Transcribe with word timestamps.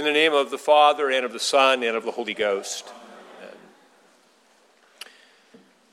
In 0.00 0.06
the 0.06 0.12
name 0.12 0.32
of 0.32 0.50
the 0.50 0.56
Father, 0.56 1.10
and 1.10 1.26
of 1.26 1.32
the 1.34 1.38
Son, 1.38 1.82
and 1.82 1.94
of 1.94 2.06
the 2.06 2.12
Holy 2.12 2.32
Ghost. 2.32 2.90
Amen. 3.38 3.54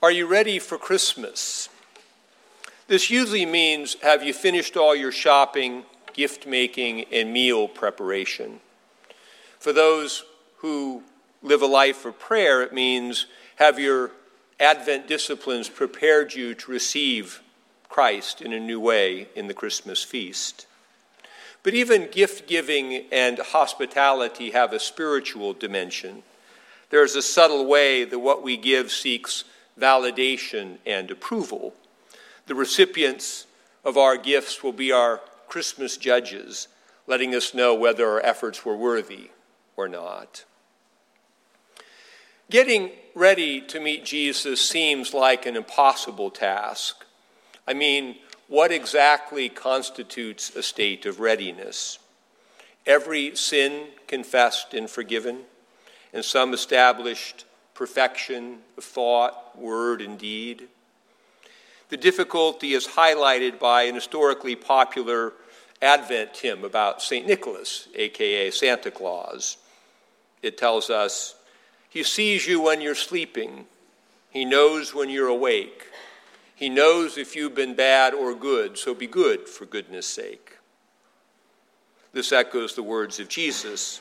Are 0.00 0.12
you 0.12 0.28
ready 0.28 0.60
for 0.60 0.78
Christmas? 0.78 1.68
This 2.86 3.10
usually 3.10 3.44
means 3.44 3.96
have 4.04 4.22
you 4.22 4.32
finished 4.32 4.76
all 4.76 4.94
your 4.94 5.10
shopping, 5.10 5.82
gift 6.12 6.46
making, 6.46 7.06
and 7.12 7.32
meal 7.32 7.66
preparation? 7.66 8.60
For 9.58 9.72
those 9.72 10.22
who 10.58 11.02
live 11.42 11.62
a 11.62 11.66
life 11.66 12.04
of 12.04 12.16
prayer, 12.16 12.62
it 12.62 12.72
means 12.72 13.26
have 13.56 13.80
your 13.80 14.12
Advent 14.60 15.08
disciplines 15.08 15.68
prepared 15.68 16.32
you 16.32 16.54
to 16.54 16.70
receive 16.70 17.42
Christ 17.88 18.40
in 18.40 18.52
a 18.52 18.60
new 18.60 18.78
way 18.78 19.30
in 19.34 19.48
the 19.48 19.54
Christmas 19.54 20.04
feast. 20.04 20.68
But 21.66 21.74
even 21.74 22.12
gift 22.12 22.46
giving 22.46 23.06
and 23.10 23.40
hospitality 23.40 24.52
have 24.52 24.72
a 24.72 24.78
spiritual 24.78 25.52
dimension. 25.52 26.22
There's 26.90 27.16
a 27.16 27.22
subtle 27.22 27.66
way 27.66 28.04
that 28.04 28.20
what 28.20 28.44
we 28.44 28.56
give 28.56 28.92
seeks 28.92 29.42
validation 29.76 30.78
and 30.86 31.10
approval. 31.10 31.74
The 32.46 32.54
recipients 32.54 33.48
of 33.84 33.96
our 33.96 34.16
gifts 34.16 34.62
will 34.62 34.74
be 34.74 34.92
our 34.92 35.20
Christmas 35.48 35.96
judges, 35.96 36.68
letting 37.08 37.34
us 37.34 37.52
know 37.52 37.74
whether 37.74 38.08
our 38.10 38.20
efforts 38.20 38.64
were 38.64 38.76
worthy 38.76 39.32
or 39.76 39.88
not. 39.88 40.44
Getting 42.48 42.92
ready 43.12 43.60
to 43.62 43.80
meet 43.80 44.04
Jesus 44.04 44.60
seems 44.60 45.12
like 45.12 45.46
an 45.46 45.56
impossible 45.56 46.30
task. 46.30 47.04
I 47.66 47.74
mean, 47.74 48.18
what 48.48 48.70
exactly 48.70 49.48
constitutes 49.48 50.54
a 50.54 50.62
state 50.62 51.06
of 51.06 51.20
readiness? 51.20 51.98
Every 52.86 53.34
sin 53.34 53.88
confessed 54.06 54.72
and 54.72 54.88
forgiven, 54.88 55.40
and 56.12 56.24
some 56.24 56.54
established 56.54 57.44
perfection 57.74 58.58
of 58.78 58.84
thought, 58.84 59.58
word, 59.58 60.00
and 60.00 60.18
deed. 60.18 60.68
The 61.88 61.96
difficulty 61.96 62.72
is 62.72 62.86
highlighted 62.86 63.58
by 63.58 63.82
an 63.82 63.94
historically 63.94 64.56
popular 64.56 65.32
Advent 65.82 66.36
hymn 66.36 66.64
about 66.64 67.02
St. 67.02 67.26
Nicholas, 67.26 67.88
aka 67.94 68.50
Santa 68.50 68.90
Claus. 68.90 69.58
It 70.42 70.56
tells 70.56 70.88
us, 70.88 71.34
He 71.90 72.02
sees 72.02 72.46
you 72.46 72.60
when 72.60 72.80
you're 72.80 72.94
sleeping, 72.94 73.66
He 74.30 74.44
knows 74.44 74.94
when 74.94 75.10
you're 75.10 75.28
awake. 75.28 75.86
He 76.56 76.70
knows 76.70 77.18
if 77.18 77.36
you've 77.36 77.54
been 77.54 77.76
bad 77.76 78.14
or 78.14 78.34
good, 78.34 78.78
so 78.78 78.94
be 78.94 79.06
good 79.06 79.46
for 79.48 79.66
goodness 79.66 80.06
sake. 80.06 80.56
This 82.12 82.32
echoes 82.32 82.74
the 82.74 82.82
words 82.82 83.20
of 83.20 83.28
Jesus 83.28 84.00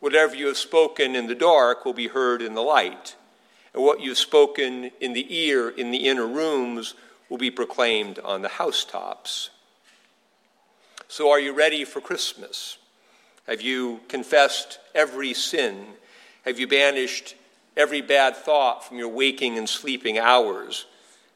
Whatever 0.00 0.34
you 0.34 0.48
have 0.48 0.58
spoken 0.58 1.14
in 1.14 1.28
the 1.28 1.34
dark 1.34 1.86
will 1.86 1.94
be 1.94 2.08
heard 2.08 2.42
in 2.42 2.52
the 2.52 2.60
light, 2.60 3.16
and 3.72 3.82
what 3.82 4.02
you've 4.02 4.18
spoken 4.18 4.90
in 5.00 5.14
the 5.14 5.34
ear 5.34 5.70
in 5.70 5.90
the 5.90 6.08
inner 6.08 6.26
rooms 6.26 6.94
will 7.30 7.38
be 7.38 7.50
proclaimed 7.50 8.18
on 8.18 8.42
the 8.42 8.48
housetops. 8.50 9.48
So, 11.08 11.30
are 11.30 11.40
you 11.40 11.54
ready 11.54 11.86
for 11.86 12.02
Christmas? 12.02 12.76
Have 13.46 13.62
you 13.62 14.00
confessed 14.08 14.78
every 14.94 15.32
sin? 15.32 15.86
Have 16.44 16.58
you 16.58 16.66
banished 16.66 17.34
every 17.74 18.02
bad 18.02 18.36
thought 18.36 18.84
from 18.84 18.98
your 18.98 19.08
waking 19.08 19.56
and 19.56 19.66
sleeping 19.66 20.18
hours? 20.18 20.84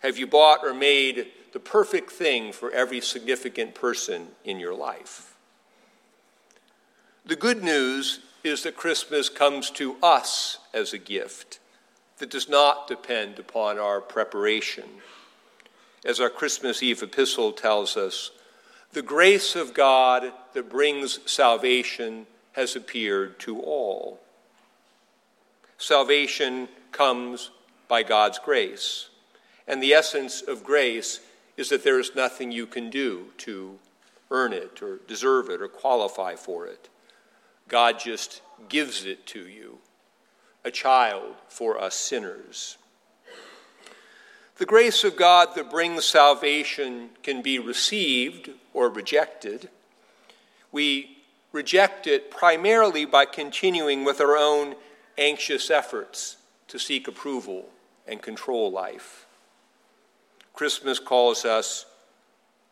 Have 0.01 0.19
you 0.19 0.27
bought 0.27 0.65
or 0.65 0.75
made 0.75 1.29
the 1.53 1.61
perfect 1.61 2.13
thing 2.13 2.53
for 2.53 2.71
every 2.71 3.01
significant 3.01 3.75
person 3.75 4.29
in 4.45 4.61
your 4.61 4.75
life? 4.75 5.35
The 7.27 7.37
good 7.37 7.63
news 7.63 8.21
is 8.45 8.63
that 8.63 8.77
Christmas 8.77 9.29
comes 9.29 9.71
to 9.73 9.97
us 10.03 10.59
as 10.73 10.93
a 10.93 10.99
gift 10.99 11.59
that 12.19 12.31
does 12.31 12.49
not 12.49 12.89
depend 12.89 13.39
upon 13.39 13.79
our 13.79 14.01
preparation. 14.01 14.85
As 16.05 16.21
our 16.21 16.31
Christmas 16.31 16.83
Eve 16.83 17.03
epistle 17.03 17.53
tells 17.53 17.97
us, 17.97 18.31
the 18.93 19.03
grace 19.03 19.55
of 19.55 19.75
God 19.75 20.33
that 20.55 20.71
brings 20.71 21.19
salvation 21.31 22.27
has 22.53 22.75
appeared 22.75 23.39
to 23.41 23.61
all. 23.61 24.21
Salvation 25.77 26.69
comes 26.91 27.51
by 27.87 28.03
God's 28.03 28.39
grace. 28.39 29.11
And 29.69 29.83
the 29.83 29.93
essence 29.93 30.41
of 30.41 30.65
grace 30.65 31.21
is 31.59 31.69
that 31.69 31.85
there 31.85 32.01
is 32.01 32.15
nothing 32.15 32.51
you 32.51 32.67
can 32.67 32.89
do 32.89 33.27
to 33.39 33.79
earn 34.31 34.55
it 34.55 34.83
or 34.83 35.01
deserve 35.07 35.51
it 35.51 35.61
or 35.61 35.69
qualify 35.69 36.35
for 36.35 36.67
it. 36.67 36.89
God 37.69 38.01
just 38.01 38.41
gives 38.71 39.05
it 39.05 39.27
to 39.27 39.47
you, 39.47 39.79
a 40.65 40.71
child 40.71 41.35
for 41.49 41.79
us 41.79 41.95
sinners. 41.95 42.79
The 44.57 44.67
grace 44.67 45.05
of 45.05 45.17
God 45.17 45.55
that 45.55 45.71
brings 45.71 46.05
salvation 46.05 47.11
can 47.23 47.43
be 47.43 47.59
received 47.59 48.51
or 48.73 48.89
rejected. 48.89 49.69
We 50.73 51.19
reject 51.53 52.07
it 52.07 52.31
primarily 52.31 53.05
by 53.05 53.27
continuing 53.27 54.05
with 54.05 54.21
our 54.21 54.37
own 54.37 54.75
anxious 55.17 55.71
efforts 55.71 56.39
to 56.69 56.79
seek 56.79 57.07
approval 57.07 57.69
and 58.07 58.21
control 58.23 58.73
life. 58.73 59.28
Christmas 60.59 60.99
calls 60.99 61.45
us 61.45 61.87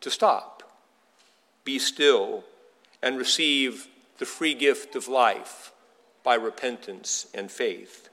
to 0.01 0.11
stop, 0.11 0.61
be 1.63 1.79
still, 1.79 2.43
and 3.01 3.17
receive 3.17 3.87
the 4.17 4.25
free 4.25 4.53
gift 4.53 4.97
of 4.97 5.07
life 5.07 5.71
by 6.21 6.35
repentance 6.35 7.27
and 7.33 7.49
faith. 7.49 8.09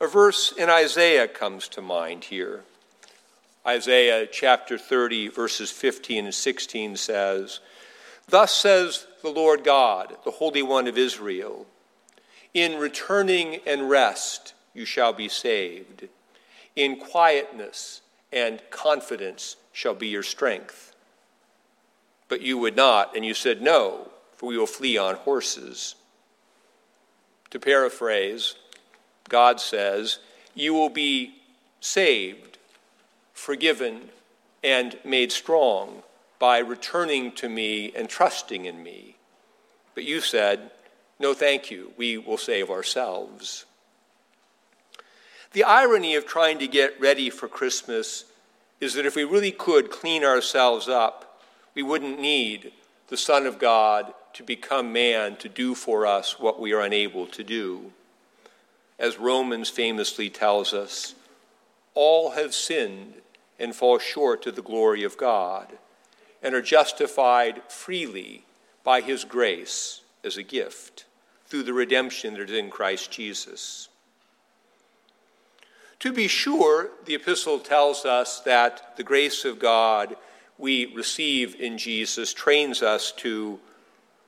A 0.00 0.06
verse 0.06 0.52
in 0.52 0.70
Isaiah 0.70 1.26
comes 1.26 1.66
to 1.70 1.82
mind 1.82 2.22
here. 2.26 2.62
Isaiah 3.66 4.28
chapter 4.30 4.78
30, 4.78 5.26
verses 5.30 5.72
15 5.72 6.26
and 6.26 6.32
16 6.32 6.96
says, 6.96 7.58
Thus 8.28 8.54
says 8.54 9.08
the 9.20 9.30
Lord 9.30 9.64
God, 9.64 10.16
the 10.24 10.30
Holy 10.30 10.62
One 10.62 10.86
of 10.86 10.96
Israel, 10.96 11.66
In 12.54 12.78
returning 12.78 13.58
and 13.66 13.90
rest 13.90 14.54
you 14.74 14.84
shall 14.84 15.12
be 15.12 15.28
saved, 15.28 16.06
in 16.76 17.00
quietness 17.00 18.02
and 18.32 18.60
confidence 18.70 19.56
shall 19.72 19.94
be 19.94 20.08
your 20.08 20.22
strength. 20.22 20.94
But 22.28 22.42
you 22.42 22.58
would 22.58 22.76
not, 22.76 23.16
and 23.16 23.24
you 23.24 23.34
said, 23.34 23.62
No, 23.62 24.10
for 24.36 24.46
we 24.46 24.58
will 24.58 24.66
flee 24.66 24.98
on 24.98 25.16
horses. 25.16 25.94
To 27.50 27.58
paraphrase, 27.58 28.54
God 29.28 29.60
says, 29.60 30.18
You 30.54 30.74
will 30.74 30.90
be 30.90 31.34
saved, 31.80 32.58
forgiven, 33.32 34.10
and 34.62 34.98
made 35.04 35.32
strong 35.32 36.02
by 36.38 36.58
returning 36.58 37.32
to 37.32 37.48
me 37.48 37.92
and 37.94 38.08
trusting 38.08 38.64
in 38.64 38.82
me. 38.82 39.16
But 39.94 40.04
you 40.04 40.20
said, 40.20 40.70
No, 41.18 41.34
thank 41.34 41.70
you. 41.70 41.92
We 41.96 42.18
will 42.18 42.38
save 42.38 42.70
ourselves. 42.70 43.64
The 45.52 45.64
irony 45.64 46.14
of 46.14 46.26
trying 46.26 46.58
to 46.58 46.68
get 46.68 47.00
ready 47.00 47.30
for 47.30 47.48
Christmas 47.48 48.24
is 48.80 48.94
that 48.94 49.06
if 49.06 49.16
we 49.16 49.24
really 49.24 49.52
could 49.52 49.90
clean 49.90 50.24
ourselves 50.24 50.88
up, 50.88 51.42
we 51.74 51.82
wouldn't 51.82 52.20
need 52.20 52.72
the 53.08 53.16
Son 53.16 53.46
of 53.46 53.58
God 53.58 54.12
to 54.34 54.42
become 54.42 54.92
man 54.92 55.36
to 55.36 55.48
do 55.48 55.74
for 55.74 56.06
us 56.06 56.38
what 56.38 56.60
we 56.60 56.72
are 56.72 56.80
unable 56.80 57.26
to 57.28 57.42
do. 57.42 57.92
As 58.98 59.18
Romans 59.18 59.70
famously 59.70 60.28
tells 60.28 60.74
us, 60.74 61.14
all 61.94 62.32
have 62.32 62.54
sinned 62.54 63.14
and 63.58 63.74
fall 63.74 63.98
short 63.98 64.46
of 64.46 64.54
the 64.54 64.62
glory 64.62 65.02
of 65.02 65.16
God 65.16 65.78
and 66.42 66.54
are 66.54 66.62
justified 66.62 67.62
freely 67.68 68.44
by 68.84 69.00
his 69.00 69.24
grace 69.24 70.02
as 70.22 70.36
a 70.36 70.42
gift 70.42 71.06
through 71.46 71.62
the 71.62 71.72
redemption 71.72 72.34
that 72.34 72.50
is 72.50 72.56
in 72.56 72.70
Christ 72.70 73.10
Jesus. 73.10 73.88
To 76.00 76.12
be 76.12 76.28
sure, 76.28 76.90
the 77.06 77.16
epistle 77.16 77.58
tells 77.58 78.04
us 78.04 78.40
that 78.40 78.96
the 78.96 79.02
grace 79.02 79.44
of 79.44 79.58
God 79.58 80.16
we 80.56 80.94
receive 80.94 81.60
in 81.60 81.76
Jesus 81.76 82.32
trains 82.32 82.82
us 82.82 83.10
to 83.18 83.58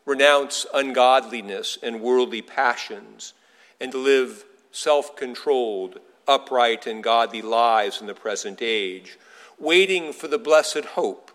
renounce 0.05 0.67
ungodliness 0.75 1.79
and 1.81 2.01
worldly 2.01 2.43
passions 2.43 3.35
and 3.81 3.93
to 3.93 3.99
live 3.99 4.45
self 4.73 5.15
controlled, 5.15 6.01
upright, 6.27 6.89
and 6.89 7.05
godly 7.05 7.43
lives 7.43 8.01
in 8.01 8.09
the 8.09 8.15
present 8.15 8.59
age, 8.61 9.17
waiting 9.59 10.13
for 10.13 10.27
the 10.27 10.39
blessed 10.39 10.85
hope, 10.85 11.31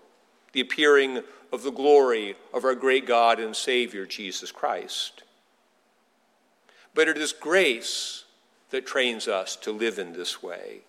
the 0.51 0.59
appearing 0.59 1.21
of 1.53 1.63
the 1.63 1.71
glory 1.71 2.35
of 2.53 2.65
our 2.65 2.75
great 2.75 3.05
God 3.05 3.39
and 3.39 3.55
Savior, 3.55 4.05
Jesus 4.05 4.51
Christ. 4.51 5.23
But 6.93 7.07
it 7.07 7.17
is 7.17 7.31
grace 7.31 8.25
that 8.69 8.85
trains 8.85 9.27
us 9.27 9.56
to 9.57 9.71
live 9.71 10.00
in 10.00 10.13
this 10.13 10.41
way. 10.41 10.81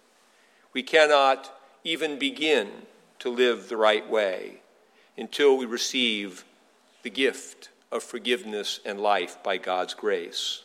We 0.73 0.83
cannot 0.83 1.53
even 1.85 2.19
begin 2.19 2.69
to 3.21 3.31
live 3.31 3.69
the 3.69 3.77
right 3.77 4.09
way 4.09 4.61
until 5.17 5.57
we 5.57 5.67
receive 5.67 6.45
the 7.03 7.11
gift 7.11 7.71
of 7.93 8.03
forgiveness 8.03 8.81
and 8.85 9.01
life 9.01 9.43
by 9.43 9.57
God's 9.57 9.95
grace. 9.95 10.65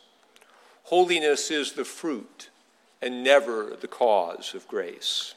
Holiness 0.83 1.51
is 1.51 1.73
the 1.73 1.85
fruit 1.85 2.49
and 3.01 3.23
never 3.23 3.75
the 3.79 3.87
cause 3.87 4.53
of 4.53 4.67
grace. 4.67 5.35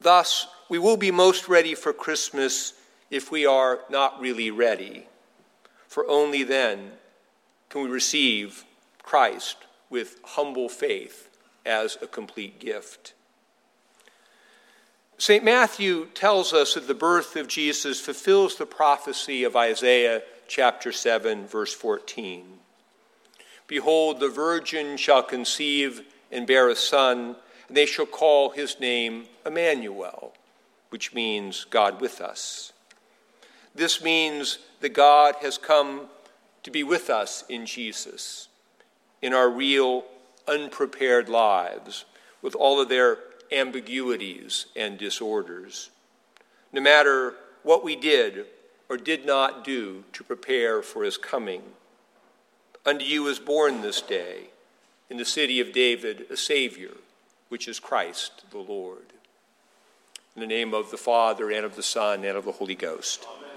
Thus, 0.00 0.46
we 0.68 0.78
will 0.78 0.96
be 0.96 1.10
most 1.10 1.48
ready 1.48 1.74
for 1.74 1.92
Christmas 1.92 2.74
if 3.10 3.30
we 3.30 3.46
are 3.46 3.80
not 3.90 4.20
really 4.20 4.50
ready, 4.50 5.06
for 5.86 6.08
only 6.08 6.42
then 6.42 6.92
can 7.68 7.82
we 7.82 7.88
receive 7.88 8.64
Christ 9.02 9.56
with 9.90 10.20
humble 10.24 10.68
faith 10.68 11.30
as 11.64 11.98
a 12.00 12.06
complete 12.06 12.58
gift. 12.58 13.14
St. 15.18 15.42
Matthew 15.42 16.06
tells 16.14 16.52
us 16.52 16.74
that 16.74 16.86
the 16.86 16.94
birth 16.94 17.34
of 17.34 17.48
Jesus 17.48 18.00
fulfills 18.00 18.56
the 18.56 18.66
prophecy 18.66 19.42
of 19.42 19.56
Isaiah 19.56 20.22
chapter 20.46 20.92
7, 20.92 21.46
verse 21.46 21.74
14. 21.74 22.44
Behold, 23.66 24.20
the 24.20 24.28
virgin 24.28 24.96
shall 24.96 25.22
conceive 25.22 26.02
and 26.30 26.46
bear 26.46 26.68
a 26.68 26.76
son, 26.76 27.36
and 27.66 27.76
they 27.76 27.84
shall 27.84 28.06
call 28.06 28.50
his 28.50 28.78
name 28.80 29.26
Emmanuel, 29.44 30.32
which 30.90 31.12
means 31.12 31.64
God 31.64 32.00
with 32.00 32.20
us. 32.20 32.72
This 33.74 34.02
means 34.02 34.58
that 34.80 34.90
God 34.90 35.36
has 35.42 35.58
come 35.58 36.06
to 36.62 36.70
be 36.70 36.82
with 36.82 37.10
us 37.10 37.44
in 37.48 37.66
Jesus, 37.66 38.48
in 39.22 39.32
our 39.32 39.50
real, 39.50 40.04
unprepared 40.46 41.28
lives, 41.28 42.04
with 42.42 42.54
all 42.54 42.80
of 42.80 42.88
their 42.88 43.18
ambiguities 43.50 44.66
and 44.76 44.98
disorders. 44.98 45.90
No 46.72 46.80
matter 46.80 47.34
what 47.62 47.84
we 47.84 47.96
did 47.96 48.46
or 48.88 48.96
did 48.96 49.26
not 49.26 49.64
do 49.64 50.04
to 50.12 50.24
prepare 50.24 50.82
for 50.82 51.04
his 51.04 51.16
coming, 51.16 51.62
unto 52.86 53.04
you 53.04 53.26
is 53.26 53.38
born 53.38 53.82
this 53.82 54.00
day 54.00 54.50
in 55.10 55.16
the 55.16 55.24
city 55.24 55.60
of 55.60 55.72
David 55.72 56.26
a 56.30 56.36
Savior, 56.36 56.92
which 57.48 57.68
is 57.68 57.80
Christ 57.80 58.44
the 58.50 58.58
Lord. 58.58 59.12
In 60.34 60.40
the 60.40 60.46
name 60.46 60.72
of 60.72 60.90
the 60.90 60.96
Father, 60.96 61.50
and 61.50 61.64
of 61.64 61.74
the 61.74 61.82
Son, 61.82 62.24
and 62.24 62.36
of 62.36 62.44
the 62.44 62.52
Holy 62.52 62.74
Ghost. 62.74 63.26
Amen. 63.28 63.47